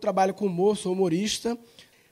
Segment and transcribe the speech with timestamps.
[0.00, 1.56] trabalho com humor, sou humorista.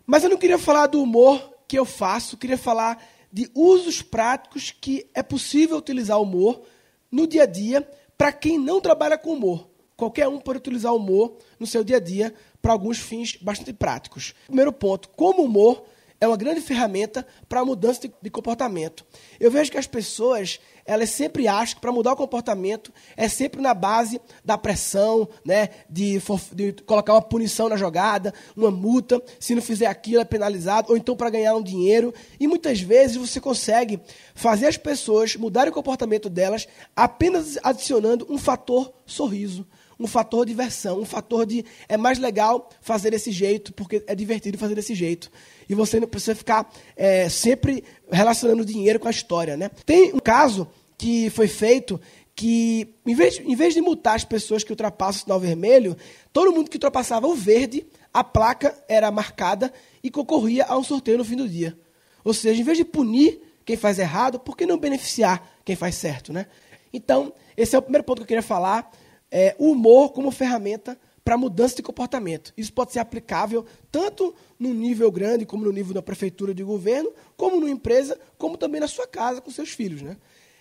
[0.06, 4.70] Mas eu não queria falar do humor que eu faço, queria falar de usos práticos
[4.70, 6.62] que é possível utilizar humor
[7.10, 9.68] no dia a dia para quem não trabalha com humor.
[9.96, 14.34] Qualquer um pode utilizar humor no seu dia a dia para alguns fins bastante práticos.
[14.46, 15.84] Primeiro ponto, como humor
[16.20, 19.04] é uma grande ferramenta para a mudança de, de, comportamento.
[19.38, 23.60] Eu vejo que as pessoas, elas sempre acham que para mudar o comportamento é sempre
[23.60, 26.20] na base da pressão, né, de,
[26.52, 30.96] de, colocar uma punição na jogada, uma multa, se não fizer aquilo é penalizado, ou
[30.96, 32.12] então para ganhar um dinheiro.
[32.40, 34.00] E muitas vezes você consegue
[34.34, 39.66] fazer as pessoas mudarem o comportamento delas apenas adicionando um fator sorriso
[39.98, 44.14] um fator de diversão, um fator de é mais legal fazer desse jeito, porque é
[44.14, 45.30] divertido fazer desse jeito.
[45.68, 49.56] E você não precisa ficar é, sempre relacionando dinheiro com a história.
[49.56, 49.70] Né?
[49.84, 52.00] Tem um caso que foi feito
[52.34, 55.96] que, em vez, de, em vez de multar as pessoas que ultrapassam o sinal vermelho,
[56.32, 61.18] todo mundo que ultrapassava o verde, a placa era marcada e concorria a um sorteio
[61.18, 61.76] no fim do dia.
[62.24, 65.96] Ou seja, em vez de punir quem faz errado, por que não beneficiar quem faz
[65.96, 66.32] certo?
[66.32, 66.46] Né?
[66.92, 68.90] Então, esse é o primeiro ponto que eu queria falar
[69.30, 72.54] é, o humor como ferramenta para mudança de comportamento.
[72.56, 77.12] Isso pode ser aplicável tanto no nível grande, como no nível da prefeitura de governo,
[77.36, 80.00] como numa empresa, como também na sua casa com seus filhos.
[80.00, 80.16] Né?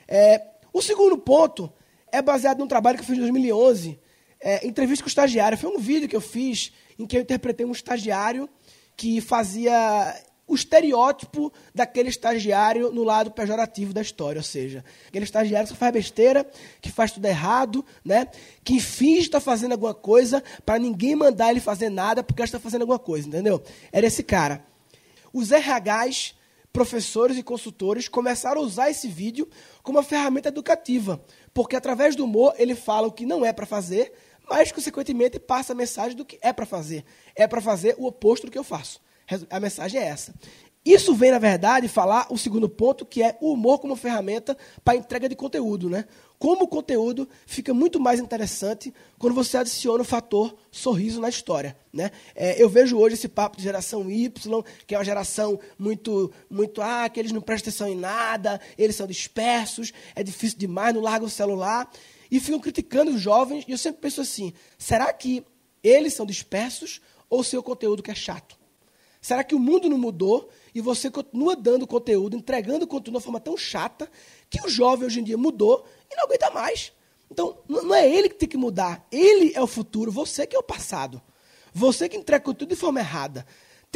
[0.07, 0.41] É,
[0.73, 1.71] o segundo ponto
[2.11, 3.97] é baseado num trabalho que eu fiz em 2011,
[4.41, 5.57] é, entrevista com o estagiário.
[5.57, 8.49] Foi um vídeo que eu fiz em que eu interpretei um estagiário
[8.97, 10.15] que fazia
[10.47, 15.91] o estereótipo daquele estagiário no lado pejorativo da história, ou seja, aquele estagiário que faz
[15.91, 16.49] besteira,
[16.81, 18.27] que faz tudo errado, né?
[18.63, 22.81] que finge estar fazendo alguma coisa para ninguém mandar ele fazer nada porque está fazendo
[22.81, 23.61] alguma coisa, entendeu?
[23.91, 24.65] Era esse cara.
[25.33, 26.33] Os RHs,
[26.71, 29.49] professores e consultores começaram a usar esse vídeo
[29.83, 31.21] como uma ferramenta educativa,
[31.53, 34.13] porque através do humor ele fala o que não é para fazer,
[34.49, 37.03] mas consequentemente passa a mensagem do que é para fazer.
[37.35, 39.01] É para fazer o oposto do que eu faço.
[39.49, 40.33] A mensagem é essa.
[40.87, 44.95] Isso vem, na verdade, falar o segundo ponto, que é o humor como ferramenta para
[44.95, 45.89] entrega de conteúdo.
[45.89, 46.05] Né?
[46.39, 51.77] Como o conteúdo fica muito mais interessante quando você adiciona o fator sorriso na história.
[51.91, 52.09] Né?
[52.33, 54.31] É, eu vejo hoje esse papo de geração Y,
[54.85, 58.95] que é uma geração muito, muito, ah, que eles não prestam atenção em nada, eles
[58.95, 61.91] são dispersos, é difícil demais, não largam o celular.
[62.31, 65.45] E ficam criticando os jovens, e eu sempre penso assim, será que
[65.83, 68.57] eles são dispersos ou seu conteúdo que é chato?
[69.27, 73.19] Será que o mundo não mudou e você continua dando conteúdo, entregando conteúdo de uma
[73.19, 74.09] forma tão chata
[74.49, 76.93] que o jovem hoje em dia mudou e não aguenta mais?
[77.29, 79.05] Então, não é ele que tem que mudar.
[79.11, 81.21] Ele é o futuro, você que é o passado.
[81.73, 83.45] Você que entrega conteúdo de forma errada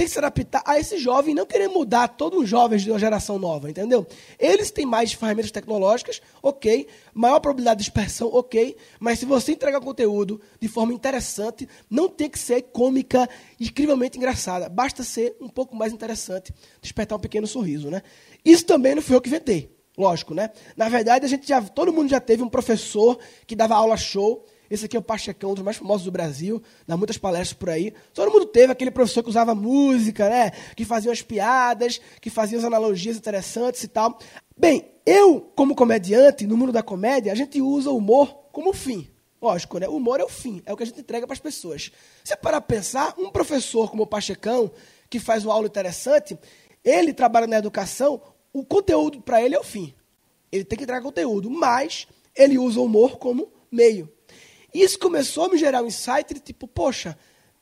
[0.01, 2.97] tem que se adaptar a esse jovem, não querer mudar todos os jovens de uma
[2.97, 4.07] geração nova, entendeu?
[4.39, 9.79] Eles têm mais ferramentas tecnológicas, ok, maior probabilidade de dispersão, ok, mas se você entregar
[9.79, 13.29] conteúdo de forma interessante, não tem que ser cômica,
[13.59, 16.51] incrivelmente engraçada, basta ser um pouco mais interessante,
[16.81, 18.01] despertar um pequeno sorriso, né?
[18.43, 20.49] Isso também não foi eu que inventei, lógico, né?
[20.75, 24.43] Na verdade, a gente já, todo mundo já teve um professor que dava aula show,
[24.71, 27.69] esse aqui é o Pachecão, um dos mais famosos do Brasil, dá muitas palestras por
[27.69, 27.93] aí.
[28.13, 30.51] Todo mundo teve aquele professor que usava música, né?
[30.77, 34.17] Que fazia as piadas, que fazia as analogias interessantes e tal.
[34.57, 39.09] Bem, eu, como comediante, no mundo da comédia, a gente usa o humor como fim.
[39.41, 39.89] Lógico, né?
[39.89, 41.91] O humor é o fim, é o que a gente entrega para as pessoas.
[42.23, 44.71] Se para pensar, um professor como o Pachecão,
[45.09, 46.39] que faz uma aula interessante,
[46.81, 48.21] ele trabalha na educação,
[48.53, 49.93] o conteúdo para ele é o fim.
[50.49, 54.09] Ele tem que entregar conteúdo, mas ele usa o humor como meio.
[54.73, 57.17] Isso começou a me gerar um insight de tipo, poxa,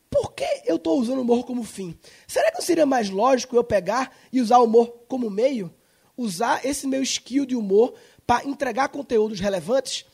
[0.09, 1.97] por que eu estou usando o humor como fim?
[2.27, 5.73] Será que não seria mais lógico eu pegar e usar o humor como meio?
[6.17, 7.93] Usar esse meu skill de humor
[8.25, 10.05] para entregar conteúdos relevantes?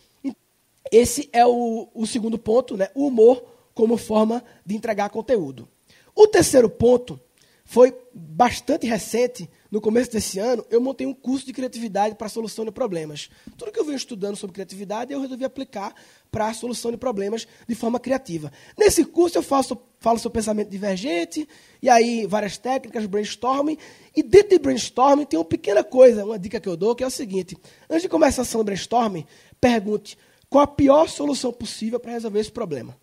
[0.91, 2.89] Esse é o, o segundo ponto, né?
[2.93, 5.67] o humor como forma de entregar conteúdo.
[6.13, 7.19] O terceiro ponto
[7.65, 12.63] foi bastante recente, no começo desse ano, eu montei um curso de criatividade para solução
[12.63, 13.29] de problemas.
[13.57, 15.93] Tudo que eu venho estudando sobre criatividade, eu resolvi aplicar
[16.31, 18.49] para a solução de problemas de forma criativa.
[18.77, 21.45] Nesse curso eu faço, falo sobre pensamento divergente,
[21.81, 23.77] e aí várias técnicas, brainstorming,
[24.15, 27.07] e dentro de brainstorming tem uma pequena coisa, uma dica que eu dou, que é
[27.07, 27.57] o seguinte,
[27.89, 29.25] antes de começar a sessão de brainstorming,
[29.59, 30.17] pergunte
[30.49, 32.97] qual a pior solução possível para resolver esse problema.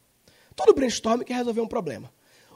[0.56, 2.10] Todo brainstorming quer resolver um problema.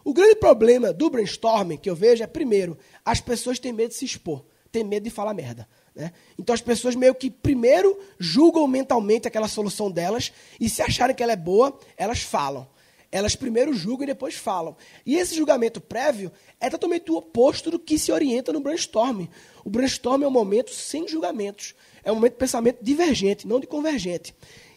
[0.06, 3.96] O grande problema do brainstorming que eu vejo é, primeiro, as pessoas têm medo de
[3.96, 5.68] se expor, têm medo de falar merda.
[5.92, 6.12] Né?
[6.38, 11.24] Então as pessoas meio que primeiro julgam mentalmente aquela solução delas e se acharem que
[11.24, 12.68] ela é boa, elas falam.
[13.10, 14.76] Elas primeiro julgam e depois falam.
[15.04, 16.30] E esse julgamento prévio
[16.60, 19.28] é totalmente o oposto do que se orienta no brainstorming.
[19.64, 21.74] O brainstorming é um momento sem julgamentos.
[22.04, 24.32] É um momento de pensamento divergente, não de convergente.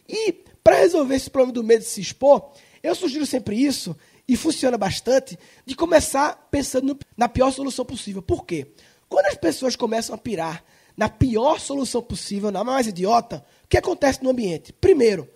[0.08, 0.32] E
[0.64, 2.50] para resolver esse problema do medo de se expor,
[2.82, 3.94] eu sugiro sempre isso
[4.30, 5.36] e funciona bastante,
[5.66, 8.22] de começar pensando na pior solução possível.
[8.22, 8.64] Por quê?
[9.08, 10.64] Quando as pessoas começam a pirar
[10.96, 14.72] na pior solução possível, na mais idiota, o que acontece no ambiente?
[14.72, 15.28] Primeiro,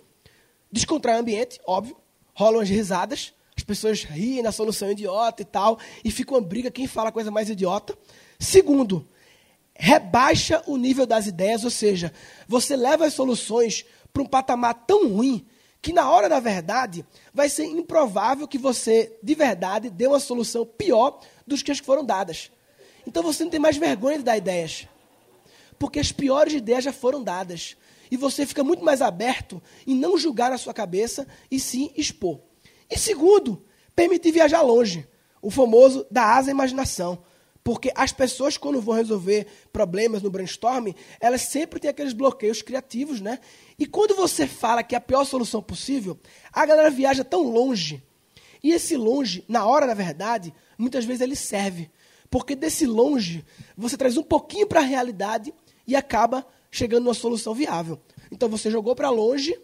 [0.71, 1.97] descontrai o ambiente, óbvio,
[2.33, 6.71] rolam as risadas, as pessoas riem na solução idiota e tal, e fica uma briga
[6.71, 7.97] quem fala a coisa mais idiota.
[8.39, 9.05] Segundo,
[9.73, 12.13] rebaixa o nível das ideias, ou seja,
[12.47, 13.83] você leva as soluções
[14.13, 15.45] para um patamar tão ruim
[15.85, 20.65] que na hora da verdade vai ser improvável que você, de verdade, dê uma solução
[20.65, 22.49] pior dos que as que foram dadas.
[23.05, 24.87] Então você não tem mais vergonha de dar ideias.
[25.77, 27.77] Porque as piores ideias já foram dadas.
[28.09, 32.39] E você fica muito mais aberto em não julgar na sua cabeça e sim expor.
[32.89, 33.63] E segundo,
[33.95, 35.07] permitir viajar longe.
[35.39, 37.19] O famoso da asa à imaginação.
[37.65, 43.19] Porque as pessoas, quando vão resolver problemas no brainstorming, elas sempre têm aqueles bloqueios criativos,
[43.19, 43.39] né?
[43.79, 46.15] E quando você fala que é a pior solução possível,
[46.53, 48.03] a galera viaja tão longe.
[48.61, 51.89] E esse longe, na hora da verdade, muitas vezes ele serve.
[52.29, 53.43] Porque desse longe,
[53.75, 55.51] você traz um pouquinho para a realidade
[55.87, 57.99] e acaba chegando numa solução viável.
[58.31, 59.59] Então você jogou para longe,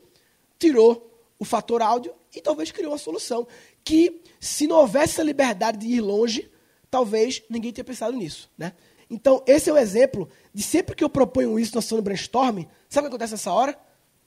[0.57, 1.07] tirou
[1.38, 3.48] o fator áudio e talvez criou uma solução.
[3.83, 6.50] Que, se não houvesse a liberdade de ir longe,
[6.92, 8.50] talvez ninguém tenha pensado nisso.
[8.58, 8.74] Né?
[9.10, 12.68] Então, esse é o exemplo de sempre que eu proponho isso na sessão do brainstorming,
[12.90, 13.80] sabe o que acontece nessa hora?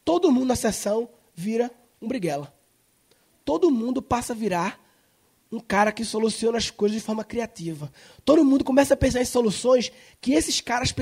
[0.04, 1.70] Todo mundo na sessão vira
[2.00, 2.52] um briguela.
[3.44, 4.82] Todo mundo passa a virar
[5.52, 7.92] um cara que soluciona as coisas de forma criativa.
[8.24, 10.92] Todo mundo começa a pensar em soluções que esses caras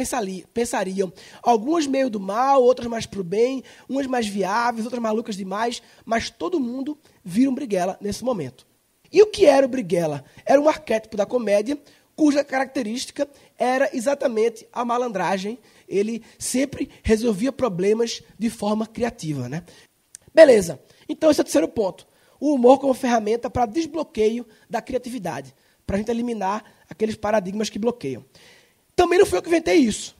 [0.52, 1.12] pensariam.
[1.42, 5.82] Algumas meio do mal, outras mais para o bem, umas mais viáveis, outras malucas demais,
[6.04, 8.66] mas todo mundo vira um briguela nesse momento.
[9.12, 10.24] E o que era o Briguela?
[10.44, 11.78] Era um arquétipo da comédia
[12.16, 13.28] cuja característica
[13.58, 15.58] era exatamente a malandragem.
[15.88, 19.48] Ele sempre resolvia problemas de forma criativa.
[19.48, 19.64] Né?
[20.34, 20.80] Beleza.
[21.08, 22.06] Então, esse é o terceiro ponto.
[22.40, 25.54] O humor como ferramenta para desbloqueio da criatividade.
[25.86, 28.24] Para a gente eliminar aqueles paradigmas que bloqueiam.
[28.96, 30.16] Também não foi eu que inventei isso.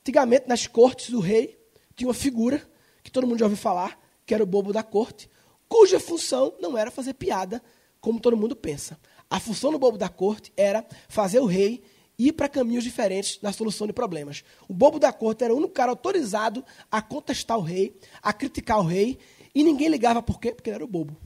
[0.00, 1.58] Antigamente, nas cortes do rei,
[1.94, 2.62] tinha uma figura
[3.02, 5.28] que todo mundo já ouviu falar, que era o bobo da corte,
[5.68, 7.62] cuja função não era fazer piada
[8.02, 8.98] como todo mundo pensa.
[9.30, 11.82] A função do bobo da corte era fazer o rei
[12.18, 14.44] ir para caminhos diferentes na solução de problemas.
[14.68, 18.80] O bobo da corte era o único cara autorizado a contestar o rei, a criticar
[18.80, 19.18] o rei,
[19.54, 20.52] e ninguém ligava por quê?
[20.52, 21.16] Porque ele era o bobo.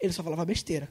[0.00, 0.88] Ele só falava besteira.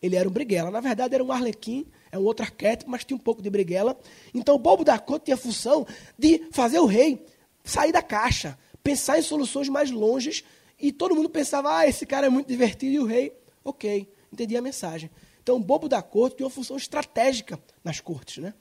[0.00, 0.70] Ele era um briguela.
[0.70, 3.98] Na verdade, era um arlequim, é um outro arquétipo, mas tinha um pouco de briguela.
[4.34, 5.86] Então, o bobo da corte tinha a função
[6.18, 7.24] de fazer o rei
[7.64, 10.44] sair da caixa, pensar em soluções mais longes,
[10.78, 13.32] e todo mundo pensava, ah, esse cara é muito divertido, e o rei,
[13.64, 15.10] ok entendia a mensagem.
[15.42, 18.38] Então, o bobo da corte tem uma função estratégica nas cortes.
[18.38, 18.54] Né?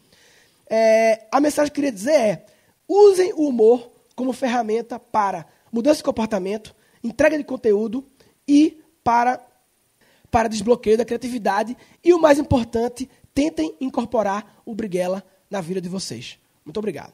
[0.69, 2.45] É, a mensagem que eu queria dizer é:
[2.87, 8.05] usem o humor como ferramenta para mudança de comportamento, entrega de conteúdo
[8.47, 9.39] e para,
[10.29, 11.77] para desbloqueio da criatividade.
[12.03, 16.37] E o mais importante, tentem incorporar o Briguela na vida de vocês.
[16.65, 17.13] Muito obrigado.